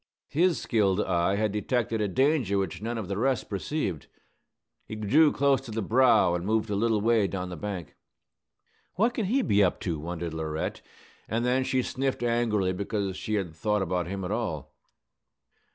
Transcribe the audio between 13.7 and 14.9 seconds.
about him at all.